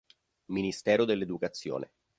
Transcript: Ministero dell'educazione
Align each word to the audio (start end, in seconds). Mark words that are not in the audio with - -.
Ministero 0.47 1.05
dell'educazione 1.05 1.91